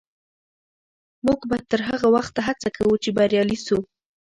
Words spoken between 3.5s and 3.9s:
سو.